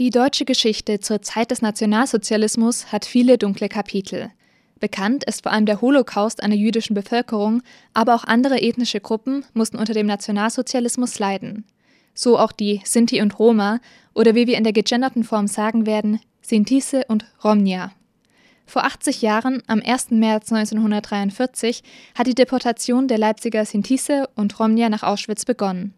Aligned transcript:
Die 0.00 0.10
deutsche 0.10 0.44
Geschichte 0.44 0.98
zur 0.98 1.22
Zeit 1.22 1.52
des 1.52 1.62
Nationalsozialismus 1.62 2.90
hat 2.90 3.04
viele 3.04 3.38
dunkle 3.38 3.68
Kapitel. 3.68 4.32
Bekannt 4.80 5.22
ist 5.22 5.44
vor 5.44 5.52
allem 5.52 5.66
der 5.66 5.80
Holocaust 5.80 6.42
einer 6.42 6.56
jüdischen 6.56 6.94
Bevölkerung, 6.94 7.62
aber 7.92 8.16
auch 8.16 8.24
andere 8.24 8.60
ethnische 8.60 8.98
Gruppen 8.98 9.44
mussten 9.54 9.78
unter 9.78 9.94
dem 9.94 10.08
Nationalsozialismus 10.08 11.20
leiden. 11.20 11.64
So 12.12 12.40
auch 12.40 12.50
die 12.50 12.80
Sinti 12.82 13.22
und 13.22 13.38
Roma 13.38 13.78
oder 14.14 14.34
wie 14.34 14.48
wir 14.48 14.58
in 14.58 14.64
der 14.64 14.72
gegenderten 14.72 15.22
Form 15.22 15.46
sagen 15.46 15.86
werden, 15.86 16.18
Sintise 16.42 17.04
und 17.06 17.24
Romnia. 17.44 17.92
Vor 18.66 18.84
80 18.84 19.22
Jahren, 19.22 19.62
am 19.68 19.80
1. 19.80 20.10
März 20.10 20.50
1943, 20.50 21.84
hat 22.16 22.26
die 22.26 22.34
Deportation 22.34 23.06
der 23.06 23.18
Leipziger 23.18 23.64
Sintise 23.64 24.28
und 24.34 24.58
Romnia 24.58 24.88
nach 24.88 25.04
Auschwitz 25.04 25.44
begonnen. 25.44 25.94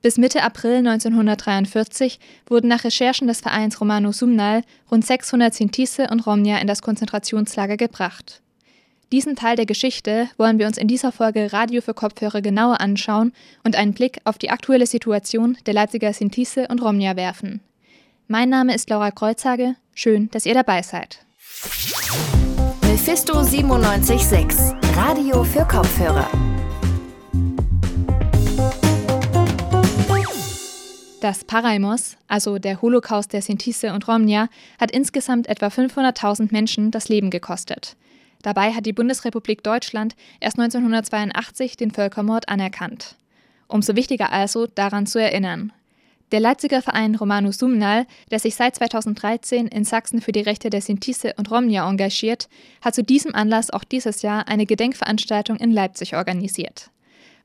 Bis 0.00 0.16
Mitte 0.16 0.42
April 0.42 0.76
1943 0.76 2.20
wurden 2.46 2.68
nach 2.68 2.84
Recherchen 2.84 3.26
des 3.26 3.40
Vereins 3.40 3.80
Romano 3.80 4.12
Sumnal 4.12 4.62
rund 4.90 5.04
600 5.04 5.52
Sintise 5.52 6.08
und 6.10 6.24
Romnia 6.26 6.58
in 6.58 6.68
das 6.68 6.82
Konzentrationslager 6.82 7.76
gebracht. 7.76 8.40
Diesen 9.10 9.36
Teil 9.36 9.56
der 9.56 9.66
Geschichte 9.66 10.28
wollen 10.36 10.58
wir 10.58 10.66
uns 10.66 10.76
in 10.76 10.86
dieser 10.86 11.12
Folge 11.12 11.52
Radio 11.52 11.80
für 11.80 11.94
Kopfhörer 11.94 12.42
genauer 12.42 12.80
anschauen 12.80 13.32
und 13.64 13.74
einen 13.74 13.94
Blick 13.94 14.20
auf 14.24 14.38
die 14.38 14.50
aktuelle 14.50 14.86
Situation 14.86 15.56
der 15.66 15.74
Leipziger 15.74 16.12
Sintise 16.12 16.68
und 16.68 16.82
Romnia 16.82 17.16
werfen. 17.16 17.60
Mein 18.28 18.50
Name 18.50 18.74
ist 18.74 18.90
Laura 18.90 19.10
Kreuzhage. 19.10 19.74
Schön, 19.94 20.30
dass 20.30 20.46
ihr 20.46 20.54
dabei 20.54 20.82
seid. 20.82 21.24
Mephisto 22.82 23.42
976, 23.42 24.74
Radio 24.94 25.42
für 25.42 25.64
Kopfhörer. 25.64 26.28
Das 31.20 31.42
Paraimos, 31.42 32.16
also 32.28 32.58
der 32.58 32.80
Holocaust 32.80 33.32
der 33.32 33.42
Sintise 33.42 33.92
und 33.92 34.06
Romnia, 34.06 34.48
hat 34.78 34.92
insgesamt 34.92 35.48
etwa 35.48 35.66
500.000 35.66 36.52
Menschen 36.52 36.92
das 36.92 37.08
Leben 37.08 37.30
gekostet. 37.30 37.96
Dabei 38.42 38.72
hat 38.72 38.86
die 38.86 38.92
Bundesrepublik 38.92 39.64
Deutschland 39.64 40.14
erst 40.38 40.60
1982 40.60 41.76
den 41.76 41.90
Völkermord 41.90 42.48
anerkannt. 42.48 43.16
Umso 43.66 43.96
wichtiger 43.96 44.30
also, 44.30 44.68
daran 44.68 45.06
zu 45.06 45.20
erinnern. 45.20 45.72
Der 46.30 46.38
Leipziger 46.38 46.82
Verein 46.82 47.16
Romanus 47.16 47.58
Sumnal, 47.58 48.06
der 48.30 48.38
sich 48.38 48.54
seit 48.54 48.76
2013 48.76 49.66
in 49.66 49.84
Sachsen 49.84 50.20
für 50.20 50.32
die 50.32 50.42
Rechte 50.42 50.70
der 50.70 50.82
Sintise 50.82 51.34
und 51.36 51.50
Romnia 51.50 51.88
engagiert, 51.88 52.48
hat 52.80 52.94
zu 52.94 53.02
diesem 53.02 53.34
Anlass 53.34 53.70
auch 53.70 53.82
dieses 53.82 54.22
Jahr 54.22 54.46
eine 54.46 54.66
Gedenkveranstaltung 54.66 55.56
in 55.56 55.72
Leipzig 55.72 56.14
organisiert. 56.14 56.90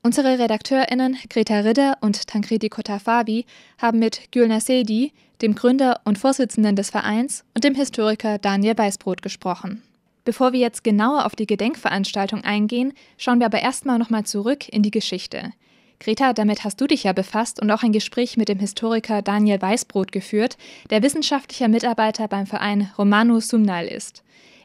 Unsere 0.06 0.38
RedakteurInnen 0.38 1.16
Greta 1.30 1.60
Ridder 1.60 1.96
und 2.02 2.26
Tankredi 2.26 2.68
Kotafabi 2.68 3.46
haben 3.78 3.98
mit 3.98 4.30
Gülner 4.32 4.60
Sedi, 4.60 5.14
dem 5.40 5.54
Gründer 5.54 6.02
und 6.04 6.18
Vorsitzenden 6.18 6.76
des 6.76 6.90
Vereins, 6.90 7.42
und 7.54 7.64
dem 7.64 7.74
Historiker 7.74 8.36
Daniel 8.36 8.76
Weißbrot 8.76 9.22
gesprochen. 9.22 9.82
Bevor 10.26 10.52
wir 10.52 10.60
jetzt 10.60 10.84
genauer 10.84 11.24
auf 11.24 11.34
die 11.34 11.46
Gedenkveranstaltung 11.46 12.44
eingehen, 12.44 12.92
schauen 13.16 13.38
wir 13.38 13.46
aber 13.46 13.62
erstmal 13.62 13.98
nochmal 13.98 14.24
zurück 14.24 14.68
in 14.68 14.82
die 14.82 14.90
Geschichte. 14.90 15.54
Greta, 16.00 16.34
damit 16.34 16.64
hast 16.64 16.82
du 16.82 16.86
dich 16.86 17.04
ja 17.04 17.14
befasst 17.14 17.62
und 17.62 17.70
auch 17.70 17.82
ein 17.82 17.92
Gespräch 17.92 18.36
mit 18.36 18.50
dem 18.50 18.58
Historiker 18.58 19.22
Daniel 19.22 19.62
Weißbrot 19.62 20.12
geführt, 20.12 20.58
der 20.90 21.02
wissenschaftlicher 21.02 21.68
Mitarbeiter 21.68 22.28
beim 22.28 22.46
Verein 22.46 22.90
Romano 22.98 23.40
Sumnal 23.40 23.86
ist. 23.86 24.22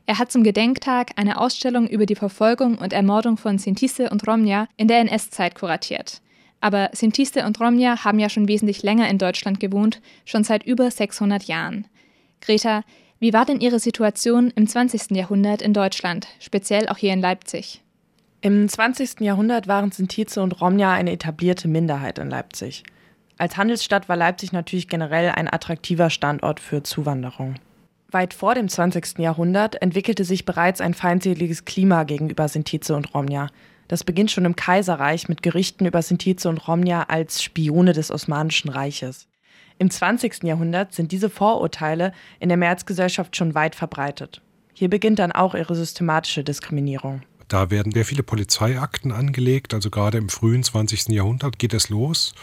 Er 0.09 0.17
hat 0.17 0.31
zum 0.31 0.41
Gedenktag 0.41 1.11
eine 1.17 1.39
Ausstellung 1.39 1.87
über 1.87 2.07
die 2.07 2.15
Verfolgung 2.15 2.79
und 2.79 2.93
Ermordung 2.93 3.37
von 3.37 3.59
Sintise 3.59 4.09
und 4.09 4.27
Romja 4.27 4.67
in 4.75 4.87
der 4.87 5.01
NS-Zeit 5.01 5.53
kuratiert. 5.53 6.23
Aber 6.61 6.89
Sintise 6.93 7.45
und 7.45 7.59
Romja 7.59 8.03
haben 8.03 8.17
ja 8.17 8.27
schon 8.27 8.47
wesentlich 8.47 8.81
länger 8.81 9.07
in 9.07 9.19
Deutschland 9.19 9.59
gewohnt, 9.59 10.01
schon 10.25 10.43
seit 10.43 10.65
über 10.65 10.89
600 10.89 11.43
Jahren. 11.43 11.85
Greta, 12.41 12.81
wie 13.19 13.33
war 13.33 13.45
denn 13.45 13.59
Ihre 13.59 13.77
Situation 13.77 14.51
im 14.55 14.65
20. 14.65 15.11
Jahrhundert 15.11 15.61
in 15.61 15.75
Deutschland, 15.75 16.27
speziell 16.39 16.89
auch 16.89 16.97
hier 16.97 17.13
in 17.13 17.21
Leipzig? 17.21 17.83
Im 18.41 18.67
20. 18.67 19.21
Jahrhundert 19.21 19.67
waren 19.67 19.91
Sintize 19.91 20.41
und 20.41 20.59
Romja 20.59 20.91
eine 20.91 21.11
etablierte 21.11 21.67
Minderheit 21.67 22.17
in 22.17 22.31
Leipzig. 22.31 22.81
Als 23.37 23.57
Handelsstadt 23.57 24.09
war 24.09 24.15
Leipzig 24.15 24.53
natürlich 24.53 24.87
generell 24.87 25.29
ein 25.29 25.47
attraktiver 25.47 26.09
Standort 26.09 26.59
für 26.59 26.81
Zuwanderung. 26.81 27.59
Weit 28.11 28.33
vor 28.33 28.55
dem 28.55 28.67
20. 28.67 29.19
Jahrhundert 29.19 29.81
entwickelte 29.81 30.23
sich 30.23 30.43
bereits 30.43 30.81
ein 30.81 30.95
feindseliges 30.95 31.65
Klima 31.65 32.03
gegenüber 32.05 32.47
Sintize 32.47 32.95
und 32.95 33.13
Romja. 33.13 33.49
Das 33.87 34.03
beginnt 34.03 34.31
schon 34.31 34.45
im 34.45 34.55
Kaiserreich 34.55 35.29
mit 35.29 35.43
Gerichten 35.43 35.85
über 35.85 36.01
Sintize 36.01 36.49
und 36.49 36.67
Romja 36.67 37.03
als 37.03 37.43
Spione 37.43 37.93
des 37.93 38.09
Osmanischen 38.09 38.69
Reiches. 38.69 39.27
Im 39.77 39.91
20. 39.91 40.43
Jahrhundert 40.43 40.93
sind 40.93 41.11
diese 41.11 41.29
Vorurteile 41.29 42.11
in 42.39 42.49
der 42.49 42.57
Mehrheitsgesellschaft 42.57 43.35
schon 43.35 43.53
weit 43.53 43.75
verbreitet. 43.75 44.41
Hier 44.73 44.89
beginnt 44.89 45.19
dann 45.19 45.31
auch 45.31 45.53
ihre 45.53 45.75
systematische 45.75 46.43
Diskriminierung. 46.43 47.21
Da 47.49 47.71
werden 47.71 47.91
sehr 47.91 48.05
viele 48.05 48.23
Polizeiakten 48.23 49.11
angelegt. 49.11 49.73
Also 49.73 49.89
gerade 49.89 50.17
im 50.17 50.29
frühen 50.29 50.63
20. 50.63 51.09
Jahrhundert 51.09 51.59
geht 51.59 51.73
es 51.73 51.89
los, 51.89 52.33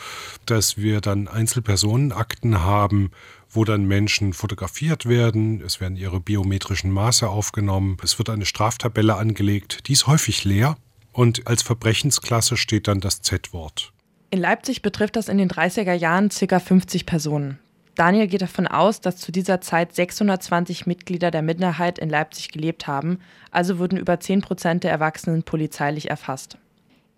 dass 0.44 0.76
wir 0.76 1.00
dann 1.00 1.28
Einzelpersonenakten 1.28 2.60
haben, 2.60 3.12
wo 3.48 3.64
dann 3.64 3.86
Menschen 3.86 4.32
fotografiert 4.32 5.06
werden, 5.06 5.62
es 5.62 5.80
werden 5.80 5.96
ihre 5.96 6.20
biometrischen 6.20 6.90
Maße 6.90 7.28
aufgenommen, 7.28 7.96
es 8.02 8.18
wird 8.18 8.28
eine 8.28 8.44
Straftabelle 8.44 9.14
angelegt, 9.14 9.86
die 9.88 9.92
ist 9.92 10.08
häufig 10.08 10.44
leer 10.44 10.76
und 11.12 11.46
als 11.46 11.62
Verbrechensklasse 11.62 12.56
steht 12.56 12.88
dann 12.88 13.00
das 13.00 13.22
Z-Wort. 13.22 13.92
In 14.30 14.40
Leipzig 14.40 14.82
betrifft 14.82 15.16
das 15.16 15.28
in 15.28 15.38
den 15.38 15.48
30er 15.48 15.94
Jahren 15.94 16.28
ca. 16.28 16.58
50 16.58 17.06
Personen. 17.06 17.58
Daniel 17.96 18.26
geht 18.26 18.42
davon 18.42 18.66
aus, 18.66 19.00
dass 19.00 19.16
zu 19.16 19.32
dieser 19.32 19.62
Zeit 19.62 19.94
620 19.94 20.86
Mitglieder 20.86 21.30
der 21.30 21.40
Minderheit 21.40 21.98
in 21.98 22.10
Leipzig 22.10 22.50
gelebt 22.50 22.86
haben, 22.86 23.18
also 23.50 23.78
wurden 23.78 23.98
über 23.98 24.20
10 24.20 24.42
Prozent 24.42 24.84
der 24.84 24.90
Erwachsenen 24.90 25.42
polizeilich 25.42 26.10
erfasst. 26.10 26.58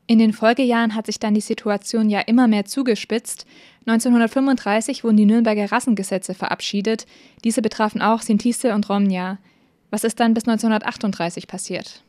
In 0.06 0.21
den 0.21 0.33
Folgejahren 0.33 0.94
hat 0.94 1.06
sich 1.06 1.19
dann 1.19 1.34
die 1.34 1.43
Situation 1.43 2.09
ja 2.09 2.21
immer 2.21 2.47
mehr 2.47 2.65
zugespitzt. 2.65 3.44
1935 3.87 5.05
wurden 5.05 5.19
die 5.19 5.27
Nürnberger 5.27 5.71
Rassengesetze 5.71 6.33
verabschiedet. 6.33 7.06
Diese 7.44 7.61
betrafen 7.61 8.00
auch 8.00 8.22
Sintise 8.22 8.72
und 8.72 8.88
Romnia. 8.88 9.38
Was 9.91 10.05
ist 10.05 10.21
dann 10.21 10.33
bis 10.33 10.44
1938 10.44 11.49
passiert? 11.49 12.05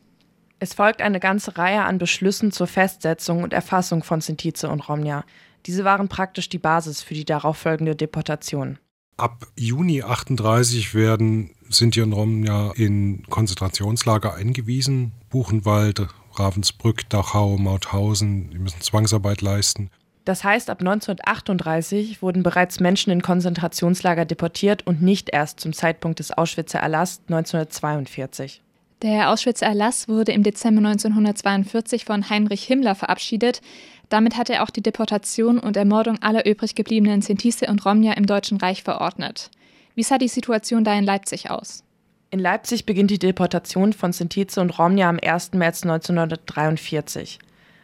Es 0.60 0.74
folgt 0.74 1.02
eine 1.02 1.20
ganze 1.20 1.58
Reihe 1.58 1.82
an 1.82 1.98
Beschlüssen 1.98 2.52
zur 2.52 2.66
Festsetzung 2.66 3.42
und 3.42 3.52
Erfassung 3.52 4.02
von 4.02 4.20
Sintize 4.20 4.68
und 4.68 4.88
Romnia. 4.88 5.24
Diese 5.66 5.84
waren 5.84 6.08
praktisch 6.08 6.48
die 6.48 6.58
Basis 6.58 7.02
für 7.02 7.14
die 7.14 7.24
darauffolgende 7.24 7.96
Deportation. 7.96 8.78
Ab 9.16 9.46
Juni 9.54 10.02
38 10.02 10.94
werden 10.94 11.50
Sinti 11.68 12.00
und 12.00 12.14
Romnia 12.14 12.72
in 12.74 13.22
Konzentrationslager 13.28 14.34
eingewiesen. 14.34 15.12
Buchenwald, 15.28 16.08
Ravensbrück, 16.34 17.08
Dachau, 17.10 17.58
Mauthausen, 17.58 18.50
die 18.50 18.58
müssen 18.58 18.80
Zwangsarbeit 18.80 19.42
leisten. 19.42 19.90
Das 20.24 20.44
heißt, 20.44 20.70
ab 20.70 20.80
1938 20.80 22.22
wurden 22.22 22.42
bereits 22.42 22.80
Menschen 22.80 23.10
in 23.10 23.22
Konzentrationslager 23.22 24.24
deportiert 24.24 24.86
und 24.86 25.02
nicht 25.02 25.30
erst 25.30 25.60
zum 25.60 25.72
Zeitpunkt 25.72 26.18
des 26.18 26.30
Auschwitzer 26.30 26.78
Erlass 26.78 27.20
1942. 27.28 28.62
Der 29.02 29.30
Auschwitzer 29.30 29.64
Erlass 29.64 30.08
wurde 30.08 30.32
im 30.32 30.42
Dezember 30.42 30.86
1942 30.86 32.04
von 32.04 32.28
Heinrich 32.28 32.64
Himmler 32.64 32.94
verabschiedet. 32.94 33.62
Damit 34.10 34.36
hat 34.36 34.50
er 34.50 34.62
auch 34.62 34.68
die 34.68 34.82
Deportation 34.82 35.58
und 35.58 35.78
Ermordung 35.78 36.20
aller 36.20 36.44
übrig 36.44 36.74
gebliebenen 36.74 37.22
Sintise 37.22 37.68
und 37.68 37.82
Romja 37.86 38.12
im 38.12 38.26
Deutschen 38.26 38.58
Reich 38.58 38.82
verordnet. 38.82 39.50
Wie 39.94 40.02
sah 40.02 40.18
die 40.18 40.28
Situation 40.28 40.84
da 40.84 40.92
in 40.98 41.04
Leipzig 41.04 41.50
aus? 41.50 41.82
In 42.30 42.40
Leipzig 42.40 42.84
beginnt 42.84 43.10
die 43.10 43.18
Deportation 43.18 43.94
von 43.94 44.12
Sintize 44.12 44.60
und 44.60 44.78
Romja 44.78 45.08
am 45.08 45.18
1. 45.18 45.52
März 45.54 45.82
1943. 45.82 47.38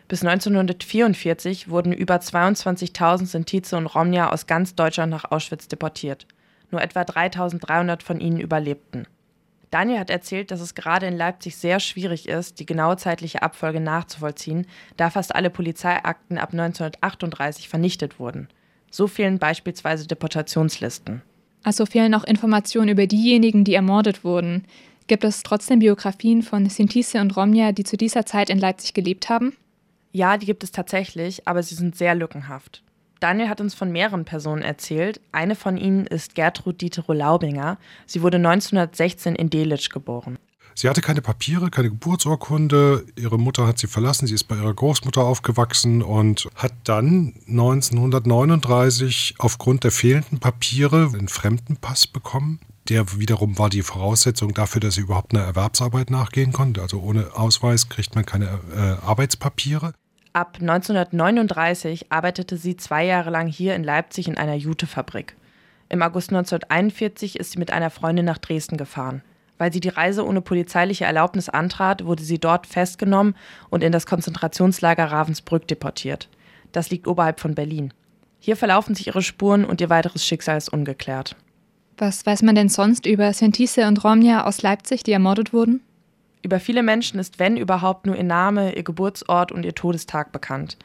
Bis 0.09 0.23
1944 0.23 1.71
wurden 1.71 1.93
über 1.93 2.17
22.000 2.17 3.25
Sintize 3.25 3.75
und 3.77 3.87
Romja 3.87 4.31
aus 4.31 4.47
ganz 4.47 4.75
Deutschland 4.75 5.11
nach 5.11 5.31
Auschwitz 5.31 5.67
deportiert. 5.67 6.27
Nur 6.71 6.83
etwa 6.83 7.03
3.300 7.03 8.03
von 8.03 8.21
ihnen 8.21 8.39
überlebten. 8.39 9.07
Daniel 9.71 9.99
hat 9.99 10.11
erzählt, 10.11 10.51
dass 10.51 10.61
es 10.61 10.75
gerade 10.75 11.07
in 11.07 11.17
Leipzig 11.17 11.57
sehr 11.57 11.81
schwierig 11.81 12.29
ist, 12.29 12.61
die 12.61 12.67
genaue 12.67 12.97
zeitliche 12.97 13.43
Abfolge 13.43 13.81
nachzuvollziehen, 13.81 14.67
da 14.97 15.11
fast 15.11 15.35
alle 15.35 15.51
Polizeiakten 15.51 16.39
ab 16.39 16.53
1938 16.53 17.69
vernichtet 17.69 18.19
wurden. 18.19 18.49
So 18.91 19.09
fehlen 19.09 19.39
beispielsweise 19.39 20.07
Deportationslisten. 20.07 21.23
Also 21.65 21.85
fehlen 21.85 22.15
auch 22.15 22.25
Informationen 22.25 22.91
über 22.91 23.07
diejenigen, 23.07 23.65
die 23.65 23.75
ermordet 23.75 24.23
wurden. 24.23 24.65
Gibt 25.09 25.25
es 25.25 25.43
trotzdem 25.43 25.81
Biografien 25.81 26.43
von 26.43 26.69
Sintise 26.69 27.21
und 27.21 27.37
Romja, 27.37 27.73
die 27.73 27.85
zu 27.85 27.97
dieser 27.97 28.25
Zeit 28.25 28.51
in 28.51 28.59
Leipzig 28.59 28.95
gelebt 28.95 29.29
haben? 29.29 29.57
Ja, 30.13 30.37
die 30.37 30.47
gibt 30.47 30.65
es 30.65 30.73
tatsächlich, 30.73 31.47
aber 31.47 31.63
sie 31.63 31.75
sind 31.75 31.97
sehr 31.97 32.15
lückenhaft. 32.15 32.83
Daniel 33.21 33.49
hat 33.49 33.61
uns 33.61 33.75
von 33.75 33.91
mehreren 33.93 34.25
Personen 34.25 34.63
erzählt. 34.63 35.21
Eine 35.33 35.55
von 35.55 35.77
ihnen 35.77 36.07
ist 36.07 36.35
Gertrud 36.35 36.81
Dietero 36.81 37.13
Laubinger. 37.13 37.79
Sie 38.07 38.23
wurde 38.23 38.37
1916 38.37 39.35
in 39.35 39.51
Delitzsch 39.51 39.91
geboren. 39.91 40.39
Sie 40.79 40.91
hatte 40.91 41.01
keine 41.01 41.23
Papiere, 41.23 41.71
keine 41.71 41.89
Geburtsurkunde. 41.89 43.07
Ihre 43.17 43.39
Mutter 43.39 43.67
hat 43.67 43.79
sie 43.79 43.87
verlassen. 43.87 44.27
Sie 44.27 44.35
ist 44.35 44.45
bei 44.45 44.57
ihrer 44.57 44.75
Großmutter 44.75 45.23
aufgewachsen 45.23 46.03
und 46.03 46.49
hat 46.55 46.75
dann 46.85 47.33
1939 47.49 49.37
aufgrund 49.39 49.85
der 49.85 49.91
fehlenden 49.91 50.39
Papiere 50.39 51.11
einen 51.15 51.29
Fremdenpass 51.29 52.07
bekommen. 52.07 52.61
Der 52.91 53.19
wiederum 53.19 53.59
war 53.59 53.71
die 53.71 53.81
Voraussetzung 53.81 54.53
dafür, 54.53 54.83
dass 54.83 54.97
sie 54.97 55.01
überhaupt 55.01 55.35
einer 55.35 55.45
Erwerbsarbeit 55.45 56.11
nachgehen 56.11 56.53
konnte. 56.53 56.83
Also 56.83 57.01
ohne 57.01 57.35
Ausweis 57.35 57.89
kriegt 57.89 58.15
man 58.15 58.27
keine 58.27 58.61
äh, 58.77 59.05
Arbeitspapiere. 59.05 59.95
Ab 60.37 60.59
1939 60.61 62.13
arbeitete 62.13 62.59
sie 62.59 62.77
zwei 62.77 63.07
Jahre 63.07 63.31
lang 63.31 63.47
hier 63.47 63.75
in 63.75 63.83
Leipzig 63.83 64.29
in 64.29 64.37
einer 64.37 64.55
Jutefabrik. 64.55 65.35
Im 65.89 66.03
August 66.03 66.29
1941 66.29 67.41
ist 67.41 67.53
sie 67.53 67.59
mit 67.59 67.71
einer 67.71 67.89
Freundin 67.89 68.27
nach 68.27 68.37
Dresden 68.37 68.77
gefahren. 68.77 69.23
Weil 69.57 69.73
sie 69.73 69.81
die 69.81 69.89
Reise 69.89 70.27
ohne 70.27 70.43
polizeiliche 70.43 71.07
Erlaubnis 71.07 71.49
antrat, 71.49 72.05
wurde 72.05 72.23
sie 72.23 72.39
dort 72.39 72.67
festgenommen 72.67 73.35
und 73.71 73.83
in 73.83 73.93
das 73.93 74.05
Konzentrationslager 74.05 75.07
Ravensbrück 75.07 75.67
deportiert. 75.69 76.29
Das 76.71 76.91
liegt 76.91 77.09
oberhalb 77.09 77.41
von 77.41 77.55
Berlin. 77.55 77.95
Hier 78.39 78.57
verlaufen 78.59 78.95
sich 78.95 79.07
ihre 79.07 79.23
Spuren 79.23 79.65
und 79.65 79.81
ihr 79.81 79.89
weiteres 79.89 80.27
Schicksal 80.27 80.59
ist 80.59 80.69
ungeklärt. 80.69 81.35
Was 81.97 82.27
weiß 82.27 82.43
man 82.43 82.57
denn 82.57 82.69
sonst 82.69 83.07
über 83.07 83.33
Sentisse 83.33 83.87
und 83.87 84.05
Romja 84.05 84.45
aus 84.45 84.61
Leipzig, 84.61 85.03
die 85.03 85.13
ermordet 85.13 85.55
wurden? 85.55 85.81
Über 86.43 86.61
viele 86.61 86.83
Menschen 86.83 87.19
ist, 87.19 87.39
wenn 87.39 87.57
überhaupt, 87.57 88.07
nur 88.07 88.17
ihr 88.17 88.25
Name, 88.25 88.75
ihr 88.75 88.83
Geburtsort 88.83 89.53
und 89.53 89.65
ihr 89.65 89.75
Todestag 89.75 90.33
bekannt. 90.33 90.77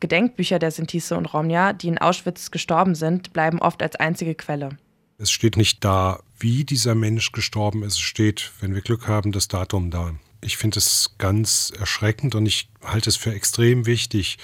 Gedenkbücher 0.00 0.58
der 0.58 0.70
Sintise 0.70 1.16
und 1.16 1.26
Romja, 1.26 1.72
die 1.72 1.88
in 1.88 1.98
Auschwitz 1.98 2.50
gestorben 2.50 2.94
sind, 2.94 3.32
bleiben 3.32 3.60
oft 3.60 3.82
als 3.82 3.96
einzige 3.96 4.34
Quelle. 4.34 4.70
Es 5.18 5.30
steht 5.30 5.58
nicht 5.58 5.84
da, 5.84 6.20
wie 6.38 6.64
dieser 6.64 6.94
Mensch 6.94 7.32
gestorben 7.32 7.82
ist. 7.82 7.94
Es 7.94 8.00
steht, 8.00 8.52
wenn 8.60 8.74
wir 8.74 8.80
Glück 8.80 9.06
haben, 9.06 9.32
das 9.32 9.48
Datum 9.48 9.90
da 9.90 10.14
ich 10.42 10.56
finde 10.56 10.78
es 10.78 11.14
ganz 11.18 11.72
erschreckend 11.78 12.34
und 12.34 12.46
ich 12.46 12.68
halte 12.82 13.10
es 13.10 13.16
für 13.16 13.34
extrem 13.34 13.86
wichtig, 13.86 14.38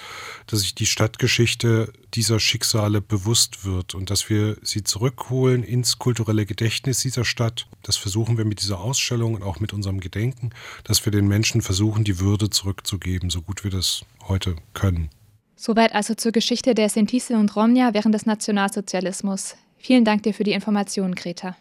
dass 0.46 0.60
sich 0.60 0.75
die 0.75 0.87
Stadtgeschichte 0.87 1.93
dieser 2.14 2.38
Schicksale 2.38 3.00
bewusst 3.00 3.64
wird 3.64 3.94
und 3.94 4.10
dass 4.10 4.28
wir 4.28 4.56
sie 4.62 4.84
zurückholen 4.84 5.62
ins 5.62 5.98
kulturelle 5.98 6.46
Gedächtnis 6.46 7.00
dieser 7.00 7.25
Stadt. 7.25 7.66
Das 7.82 7.96
versuchen 7.96 8.37
wir 8.38 8.44
mit 8.44 8.60
dieser 8.60 8.81
Ausstellung 8.81 9.34
und 9.34 9.43
auch 9.43 9.60
mit 9.60 9.72
unserem 9.72 10.00
Gedenken, 10.00 10.50
dass 10.84 11.04
wir 11.04 11.12
den 11.12 11.28
Menschen 11.28 11.62
versuchen, 11.62 12.04
die 12.04 12.20
Würde 12.20 12.50
zurückzugeben, 12.50 13.31
so 13.31 13.42
gut 13.42 13.64
wir 13.64 13.70
das 13.70 14.04
heute 14.28 14.56
können. 14.75 15.10
Soweit 15.56 15.94
also 15.94 16.14
zur 16.14 16.32
Geschichte 16.32 16.75
der 16.75 16.90
Sintise 16.90 17.37
und 17.37 17.56
Romnia 17.56 17.94
während 17.94 18.14
des 18.14 18.26
Nationalsozialismus. 18.26 19.56
Vielen 19.78 20.04
Dank 20.04 20.22
dir 20.25 20.34
für 20.34 20.44
die 20.44 20.52
Informationen, 20.52 21.14
Greta. 21.14 21.56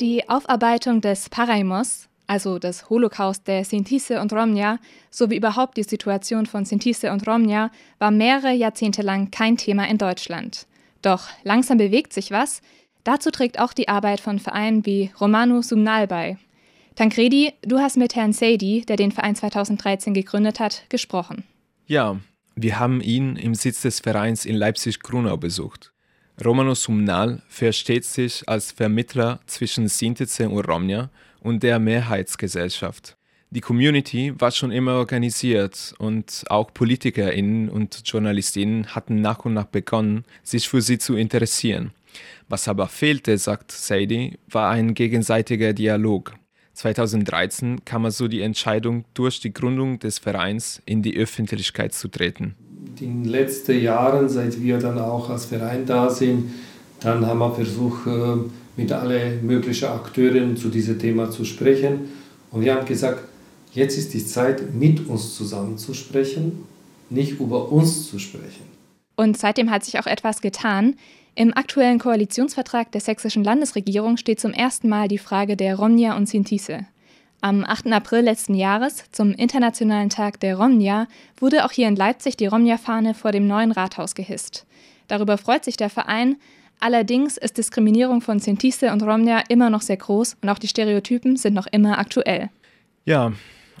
Die 0.00 0.26
Aufarbeitung 0.30 1.02
des 1.02 1.28
Paraimos, 1.28 2.08
also 2.26 2.58
des 2.58 2.88
Holocaust 2.88 3.46
der 3.46 3.66
Sintise 3.66 4.22
und 4.22 4.32
Romnia, 4.32 4.78
sowie 5.10 5.36
überhaupt 5.36 5.76
die 5.76 5.82
Situation 5.82 6.46
von 6.46 6.64
Sintise 6.64 7.12
und 7.12 7.28
Romnia, 7.28 7.70
war 7.98 8.10
mehrere 8.10 8.54
Jahrzehnte 8.54 9.02
lang 9.02 9.30
kein 9.30 9.58
Thema 9.58 9.86
in 9.86 9.98
Deutschland. 9.98 10.66
Doch 11.02 11.28
langsam 11.44 11.76
bewegt 11.76 12.14
sich 12.14 12.30
was. 12.30 12.62
Dazu 13.04 13.30
trägt 13.30 13.60
auch 13.60 13.74
die 13.74 13.88
Arbeit 13.88 14.20
von 14.20 14.38
Vereinen 14.38 14.86
wie 14.86 15.10
Romano 15.20 15.60
Sumnal 15.60 16.06
bei. 16.06 16.38
Tancredi, 16.94 17.52
du 17.60 17.78
hast 17.78 17.98
mit 17.98 18.16
Herrn 18.16 18.32
Seydi, 18.32 18.86
der 18.88 18.96
den 18.96 19.12
Verein 19.12 19.36
2013 19.36 20.14
gegründet 20.14 20.60
hat, 20.60 20.84
gesprochen. 20.88 21.44
Ja, 21.86 22.18
wir 22.54 22.78
haben 22.78 23.02
ihn 23.02 23.36
im 23.36 23.54
Sitz 23.54 23.82
des 23.82 24.00
Vereins 24.00 24.46
in 24.46 24.56
Leipzig-Grunau 24.56 25.36
besucht. 25.36 25.92
Romano 26.42 26.74
Sumnal 26.74 27.42
versteht 27.48 28.04
sich 28.04 28.48
als 28.48 28.72
Vermittler 28.72 29.40
zwischen 29.44 29.88
Sintize 29.88 30.48
und 30.48 30.66
Romnia 30.66 31.10
und 31.40 31.62
der 31.62 31.78
Mehrheitsgesellschaft. 31.78 33.16
Die 33.50 33.60
Community 33.60 34.32
war 34.38 34.50
schon 34.50 34.70
immer 34.70 34.94
organisiert 34.94 35.92
und 35.98 36.44
auch 36.48 36.72
PolitikerInnen 36.72 37.68
und 37.68 38.02
JournalistInnen 38.06 38.94
hatten 38.94 39.20
nach 39.20 39.44
und 39.44 39.54
nach 39.54 39.66
begonnen, 39.66 40.24
sich 40.42 40.68
für 40.68 40.80
sie 40.80 40.98
zu 40.98 41.14
interessieren. 41.14 41.92
Was 42.48 42.68
aber 42.68 42.88
fehlte, 42.88 43.36
sagt 43.36 43.72
Sadie, 43.72 44.38
war 44.48 44.70
ein 44.70 44.94
gegenseitiger 44.94 45.74
Dialog. 45.74 46.34
2013 46.72 47.84
kam 47.84 48.06
also 48.06 48.28
die 48.28 48.40
Entscheidung, 48.40 49.04
durch 49.12 49.40
die 49.40 49.52
Gründung 49.52 49.98
des 49.98 50.18
Vereins 50.18 50.80
in 50.86 51.02
die 51.02 51.16
Öffentlichkeit 51.16 51.92
zu 51.92 52.08
treten 52.08 52.54
den 52.98 53.24
letzten 53.24 53.80
Jahren, 53.80 54.28
seit 54.28 54.60
wir 54.60 54.78
dann 54.78 54.98
auch 54.98 55.30
als 55.30 55.46
Verein 55.46 55.86
da 55.86 56.10
sind, 56.10 56.52
dann 57.00 57.26
haben 57.26 57.38
wir 57.38 57.52
versucht, 57.52 58.06
äh, 58.06 58.36
mit 58.76 58.92
allen 58.92 59.44
möglichen 59.46 59.88
Akteuren 59.88 60.56
zu 60.56 60.68
diesem 60.68 60.98
Thema 60.98 61.30
zu 61.30 61.44
sprechen. 61.44 62.10
Und 62.50 62.62
wir 62.62 62.74
haben 62.74 62.86
gesagt, 62.86 63.22
jetzt 63.72 63.98
ist 63.98 64.14
die 64.14 64.24
Zeit, 64.24 64.74
mit 64.74 65.06
uns 65.08 65.36
zusammen 65.36 65.78
zu 65.78 65.94
sprechen, 65.94 66.64
nicht 67.10 67.40
über 67.40 67.70
uns 67.70 68.08
zu 68.08 68.18
sprechen. 68.18 68.64
Und 69.16 69.36
seitdem 69.36 69.70
hat 69.70 69.84
sich 69.84 69.98
auch 69.98 70.06
etwas 70.06 70.40
getan. 70.40 70.96
Im 71.34 71.56
aktuellen 71.56 71.98
Koalitionsvertrag 71.98 72.90
der 72.92 73.00
sächsischen 73.00 73.44
Landesregierung 73.44 74.16
steht 74.16 74.40
zum 74.40 74.52
ersten 74.52 74.88
Mal 74.88 75.08
die 75.08 75.18
Frage 75.18 75.56
der 75.56 75.76
Romnia 75.76 76.16
und 76.16 76.28
Sintise. 76.28 76.86
Am 77.42 77.64
8. 77.64 77.86
April 77.86 78.20
letzten 78.20 78.54
Jahres, 78.54 79.04
zum 79.12 79.32
Internationalen 79.32 80.10
Tag 80.10 80.40
der 80.40 80.56
Romnia, 80.58 81.08
wurde 81.38 81.64
auch 81.64 81.72
hier 81.72 81.88
in 81.88 81.96
Leipzig 81.96 82.36
die 82.36 82.44
Romnia-Fahne 82.44 83.14
vor 83.14 83.32
dem 83.32 83.46
neuen 83.46 83.72
Rathaus 83.72 84.14
gehisst. 84.14 84.66
Darüber 85.08 85.38
freut 85.38 85.64
sich 85.64 85.78
der 85.78 85.88
Verein. 85.88 86.36
Allerdings 86.80 87.38
ist 87.38 87.56
Diskriminierung 87.56 88.20
von 88.20 88.40
Sintise 88.40 88.92
und 88.92 89.02
Romnia 89.02 89.42
immer 89.48 89.70
noch 89.70 89.80
sehr 89.80 89.96
groß 89.96 90.36
und 90.42 90.50
auch 90.50 90.58
die 90.58 90.68
Stereotypen 90.68 91.36
sind 91.36 91.54
noch 91.54 91.66
immer 91.66 91.98
aktuell. 91.98 92.50
Ja, 93.06 93.32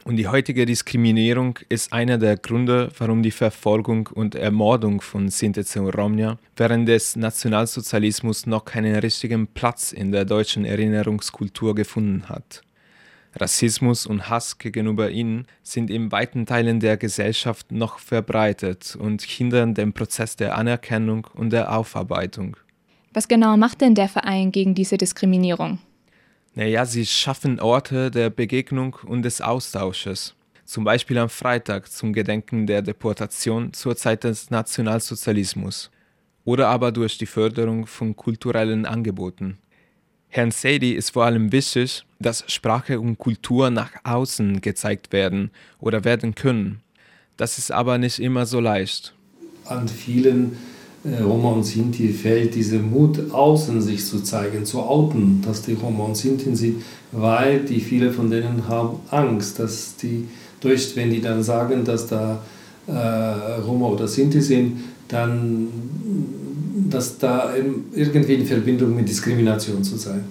und 0.04 0.16
die 0.16 0.28
heutige 0.28 0.64
Diskriminierung 0.64 1.58
ist 1.68 1.92
einer 1.92 2.16
der 2.16 2.38
Gründe, 2.38 2.90
warum 2.96 3.22
die 3.22 3.30
Verfolgung 3.30 4.06
und 4.06 4.34
Ermordung 4.34 5.02
von 5.02 5.28
Sintize 5.28 5.82
und 5.82 5.90
Romnia 5.90 6.38
während 6.56 6.88
des 6.88 7.14
Nationalsozialismus 7.14 8.46
noch 8.46 8.64
keinen 8.64 8.96
richtigen 8.96 9.48
Platz 9.48 9.92
in 9.92 10.12
der 10.12 10.24
deutschen 10.24 10.64
Erinnerungskultur 10.64 11.74
gefunden 11.74 12.26
hat. 12.30 12.62
Rassismus 13.36 14.06
und 14.06 14.28
Hass 14.28 14.58
gegenüber 14.58 15.10
ihnen 15.10 15.46
sind 15.62 15.90
in 15.90 16.10
weiten 16.10 16.46
Teilen 16.46 16.80
der 16.80 16.96
Gesellschaft 16.96 17.70
noch 17.70 17.98
verbreitet 17.98 18.96
und 18.96 19.22
hindern 19.22 19.74
den 19.74 19.92
Prozess 19.92 20.36
der 20.36 20.56
Anerkennung 20.56 21.26
und 21.34 21.50
der 21.50 21.76
Aufarbeitung. 21.76 22.56
Was 23.12 23.28
genau 23.28 23.56
macht 23.56 23.80
denn 23.80 23.94
der 23.94 24.08
Verein 24.08 24.52
gegen 24.52 24.74
diese 24.74 24.96
Diskriminierung? 24.96 25.78
Naja, 26.54 26.84
sie 26.84 27.06
schaffen 27.06 27.60
Orte 27.60 28.10
der 28.10 28.30
Begegnung 28.30 28.96
und 29.04 29.22
des 29.22 29.40
Austausches. 29.40 30.34
Zum 30.64 30.84
Beispiel 30.84 31.18
am 31.18 31.28
Freitag 31.28 31.90
zum 31.90 32.12
Gedenken 32.12 32.66
der 32.66 32.82
Deportation 32.82 33.72
zur 33.72 33.96
Zeit 33.96 34.24
des 34.24 34.50
Nationalsozialismus. 34.50 35.90
Oder 36.44 36.68
aber 36.68 36.92
durch 36.92 37.18
die 37.18 37.26
Förderung 37.26 37.86
von 37.86 38.16
kulturellen 38.16 38.86
Angeboten. 38.86 39.58
Herrn 40.32 40.52
Sadie 40.52 40.94
ist 40.94 41.10
vor 41.10 41.24
allem 41.24 41.50
wichtig, 41.50 42.04
dass 42.20 42.44
Sprache 42.46 43.00
und 43.00 43.18
Kultur 43.18 43.70
nach 43.70 43.90
außen 44.04 44.60
gezeigt 44.60 45.12
werden 45.12 45.50
oder 45.80 46.04
werden 46.04 46.36
können. 46.36 46.80
Das 47.36 47.58
ist 47.58 47.72
aber 47.72 47.98
nicht 47.98 48.20
immer 48.20 48.46
so 48.46 48.60
leicht. 48.60 49.12
An 49.64 49.88
vielen 49.88 50.56
äh, 51.04 51.20
Roma 51.22 51.50
und 51.50 51.64
Sinti 51.64 52.12
fällt 52.12 52.54
dieser 52.54 52.78
Mut, 52.78 53.32
außen 53.32 53.80
sich 53.82 54.06
zu 54.06 54.22
zeigen, 54.22 54.64
zu 54.64 54.80
outen, 54.80 55.42
dass 55.42 55.62
die 55.62 55.72
Roma 55.72 56.04
und 56.04 56.16
Sinti 56.16 56.54
sind, 56.54 56.82
weil 57.10 57.60
die 57.60 57.80
viele 57.80 58.12
von 58.12 58.30
denen 58.30 58.68
haben 58.68 59.00
Angst, 59.10 59.58
dass 59.58 59.96
die 59.96 60.28
durch, 60.60 60.94
wenn 60.94 61.10
die 61.10 61.20
dann 61.20 61.42
sagen, 61.42 61.84
dass 61.84 62.06
da 62.06 62.42
äh, 62.86 62.92
Roma 62.92 63.86
oder 63.86 64.06
Sinti 64.06 64.40
sind, 64.40 64.80
dann 65.08 65.68
dass 66.74 67.18
da 67.18 67.54
irgendwie 67.54 68.34
in 68.34 68.46
Verbindung 68.46 68.94
mit 68.94 69.08
Diskrimination 69.08 69.84
zu 69.84 69.96
sein. 69.96 70.24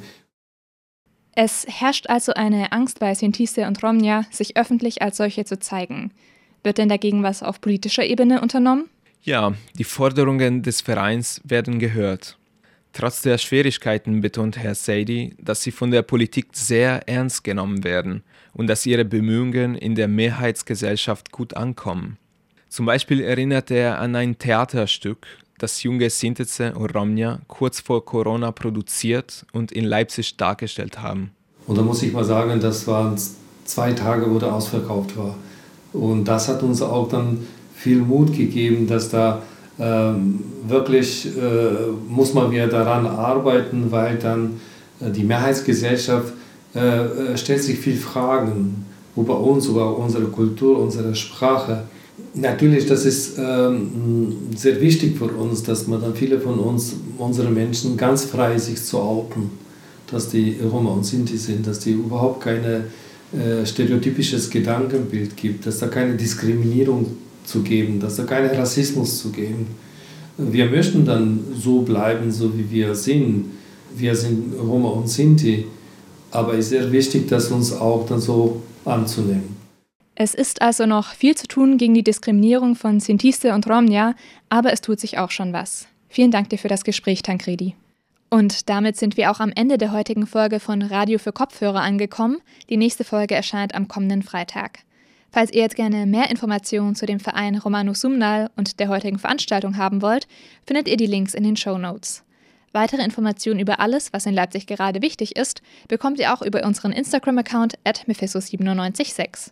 Es 1.35 1.65
herrscht 1.69 2.07
also 2.07 2.33
eine 2.33 2.71
Angst 2.71 2.99
bei 2.99 3.13
Sintise 3.15 3.65
und 3.67 3.81
Romnia, 3.81 4.25
sich 4.31 4.57
öffentlich 4.57 5.01
als 5.01 5.17
solche 5.17 5.45
zu 5.45 5.59
zeigen. 5.59 6.11
Wird 6.63 6.77
denn 6.77 6.89
dagegen 6.89 7.23
was 7.23 7.43
auf 7.43 7.61
politischer 7.61 8.03
Ebene 8.03 8.41
unternommen? 8.41 8.89
Ja, 9.21 9.53
die 9.77 9.83
Forderungen 9.83 10.63
des 10.63 10.81
Vereins 10.81 11.41
werden 11.43 11.79
gehört. 11.79 12.37
Trotz 12.91 13.21
der 13.21 13.37
Schwierigkeiten 13.37 14.21
betont 14.21 14.57
Herr 14.57 14.75
Seidi, 14.75 15.35
dass 15.39 15.61
sie 15.61 15.71
von 15.71 15.91
der 15.91 16.01
Politik 16.01 16.47
sehr 16.53 17.07
ernst 17.07 17.43
genommen 17.43 17.83
werden 17.83 18.23
und 18.53 18.67
dass 18.67 18.85
ihre 18.85 19.05
Bemühungen 19.05 19.75
in 19.75 19.95
der 19.95 20.07
Mehrheitsgesellschaft 20.07 21.31
gut 21.31 21.55
ankommen. 21.55 22.17
Zum 22.67 22.85
Beispiel 22.85 23.21
erinnert 23.21 23.71
er 23.71 23.99
an 23.99 24.15
ein 24.15 24.37
Theaterstück, 24.37 25.27
das 25.59 25.83
junge 25.83 26.09
Sinteze 26.09 26.73
und 26.73 26.95
Romnia 26.95 27.39
kurz 27.47 27.79
vor 27.79 28.03
Corona 28.03 28.51
produziert 28.51 29.45
und 29.53 29.71
in 29.71 29.85
Leipzig 29.85 30.37
dargestellt 30.37 31.01
haben. 31.01 31.31
Und 31.67 31.77
da 31.77 31.81
muss 31.83 32.01
ich 32.01 32.11
mal 32.11 32.23
sagen, 32.23 32.59
das 32.59 32.87
waren 32.87 33.15
zwei 33.65 33.93
Tage, 33.93 34.29
wo 34.29 34.39
der 34.39 34.53
ausverkauft 34.53 35.15
war. 35.17 35.35
Und 35.93 36.25
das 36.25 36.47
hat 36.47 36.63
uns 36.63 36.81
auch 36.81 37.07
dann 37.09 37.45
viel 37.75 37.99
Mut 37.99 38.35
gegeben, 38.35 38.87
dass 38.87 39.09
da 39.09 39.41
ähm, 39.79 40.43
wirklich 40.67 41.25
äh, 41.25 41.91
muss 42.07 42.33
man 42.33 42.51
wieder 42.51 42.67
daran 42.67 43.07
arbeiten, 43.07 43.91
weil 43.91 44.17
dann 44.17 44.59
Die 45.01 45.23
Mehrheitsgesellschaft 45.23 46.33
äh, 46.73 47.37
stellt 47.37 47.63
sich 47.63 47.79
viel 47.79 47.95
Fragen 47.95 48.85
über 49.15 49.39
uns, 49.39 49.67
über 49.67 49.97
unsere 49.97 50.25
Kultur, 50.25 50.79
unsere 50.79 51.15
Sprache. 51.15 51.83
Natürlich, 52.35 52.85
das 52.85 53.05
ist 53.05 53.37
ähm, 53.37 54.33
sehr 54.55 54.79
wichtig 54.79 55.17
für 55.17 55.25
uns, 55.25 55.63
dass 55.63 55.87
man 55.87 56.01
dann 56.01 56.15
viele 56.15 56.39
von 56.39 56.59
uns, 56.59 56.93
unsere 57.17 57.49
Menschen, 57.49 57.97
ganz 57.97 58.25
frei 58.25 58.57
sich 58.57 58.83
zu 58.83 58.99
outen, 58.99 59.49
dass 60.11 60.29
die 60.29 60.57
Roma 60.61 60.91
und 60.91 61.05
Sinti 61.05 61.37
sind, 61.37 61.65
dass 61.65 61.79
die 61.79 61.91
überhaupt 61.91 62.41
keine 62.41 62.85
äh, 63.31 63.65
stereotypisches 63.65 64.49
Gedankenbild 64.49 65.35
gibt, 65.35 65.65
dass 65.65 65.79
da 65.79 65.87
keine 65.87 66.15
Diskriminierung 66.15 67.07
zu 67.43 67.61
geben, 67.61 67.99
dass 67.99 68.15
da 68.15 68.23
keinen 68.23 68.55
Rassismus 68.55 69.19
zu 69.19 69.29
geben. 69.29 69.67
Wir 70.37 70.67
möchten 70.67 71.05
dann 71.05 71.39
so 71.59 71.81
bleiben, 71.81 72.31
so 72.31 72.57
wie 72.57 72.69
wir 72.71 72.95
sind. 72.95 73.45
Wir 73.95 74.15
sind 74.15 74.53
Roma 74.59 74.89
und 74.89 75.09
Sinti, 75.09 75.65
aber 76.31 76.53
es 76.53 76.65
ist 76.65 76.69
sehr 76.69 76.91
wichtig, 76.91 77.27
dass 77.27 77.51
uns 77.51 77.73
auch 77.73 78.05
dann 78.07 78.21
so 78.21 78.61
anzunehmen. 78.85 79.58
Es 80.21 80.33
ist 80.33 80.61
also 80.61 80.85
noch 80.85 81.13
viel 81.13 81.35
zu 81.35 81.47
tun 81.47 81.77
gegen 81.77 81.93
die 81.93 82.03
Diskriminierung 82.03 82.75
von 82.75 82.99
Sintiste 82.99 83.53
und 83.53 83.69
Romnia, 83.69 84.15
aber 84.49 84.73
es 84.73 84.81
tut 84.81 84.99
sich 84.99 85.17
auch 85.17 85.31
schon 85.31 85.53
was. 85.53 85.87
Vielen 86.09 86.29
Dank 86.29 86.49
dir 86.49 86.59
für 86.59 86.67
das 86.67 86.83
Gespräch, 86.83 87.23
Tankredi. 87.23 87.73
Und 88.29 88.67
damit 88.67 88.97
sind 88.97 89.15
wir 89.15 89.31
auch 89.31 89.39
am 89.39 89.53
Ende 89.55 89.77
der 89.77 89.93
heutigen 89.93 90.27
Folge 90.27 90.59
von 90.59 90.81
Radio 90.81 91.19
für 91.19 91.31
Kopfhörer 91.31 91.79
angekommen. 91.79 92.39
Die 92.69 92.75
nächste 92.75 93.05
Folge 93.05 93.33
erscheint 93.33 93.73
am 93.73 93.87
kommenden 93.87 94.21
Freitag. 94.21 94.79
Falls 95.31 95.53
ihr 95.53 95.61
jetzt 95.61 95.77
gerne 95.77 96.05
mehr 96.05 96.29
Informationen 96.29 96.95
zu 96.95 97.05
dem 97.05 97.21
Verein 97.21 97.57
Romano 97.57 97.93
Sumnal 97.93 98.49
und 98.57 98.81
der 98.81 98.89
heutigen 98.89 99.19
Veranstaltung 99.19 99.77
haben 99.77 100.01
wollt, 100.01 100.27
findet 100.67 100.89
ihr 100.89 100.97
die 100.97 101.05
Links 101.05 101.33
in 101.33 101.45
den 101.45 101.55
Show 101.55 101.77
Notes. 101.77 102.25
Weitere 102.73 103.05
Informationen 103.05 103.61
über 103.61 103.79
alles, 103.79 104.11
was 104.11 104.25
in 104.25 104.33
Leipzig 104.33 104.67
gerade 104.67 105.01
wichtig 105.01 105.37
ist, 105.37 105.61
bekommt 105.87 106.19
ihr 106.19 106.33
auch 106.33 106.41
über 106.41 106.65
unseren 106.65 106.91
Instagram-Account 106.91 107.75
at 107.85 108.03
mephisto976. 108.05 109.51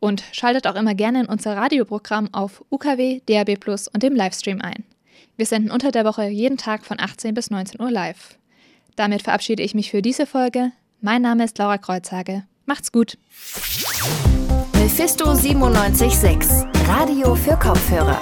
Und 0.00 0.24
schaltet 0.32 0.66
auch 0.66 0.74
immer 0.74 0.94
gerne 0.94 1.20
in 1.20 1.26
unser 1.26 1.56
Radioprogramm 1.56 2.32
auf 2.32 2.64
UKW, 2.70 3.20
DAB 3.26 3.58
Plus 3.58 3.88
und 3.88 4.02
dem 4.02 4.14
Livestream 4.14 4.60
ein. 4.60 4.84
Wir 5.36 5.46
senden 5.46 5.70
unter 5.70 5.90
der 5.90 6.04
Woche 6.04 6.28
jeden 6.28 6.56
Tag 6.56 6.84
von 6.84 7.00
18 7.00 7.34
bis 7.34 7.50
19 7.50 7.80
Uhr 7.80 7.90
live. 7.90 8.38
Damit 8.96 9.22
verabschiede 9.22 9.62
ich 9.62 9.74
mich 9.74 9.90
für 9.90 10.02
diese 10.02 10.26
Folge. 10.26 10.72
Mein 11.00 11.22
Name 11.22 11.44
ist 11.44 11.58
Laura 11.58 11.78
Kreuzhage. 11.78 12.44
Macht's 12.64 12.90
gut. 12.90 13.18
Mephisto 14.72 15.34
976, 15.34 16.66
Radio 16.86 17.34
für 17.34 17.56
Kopfhörer. 17.56 18.20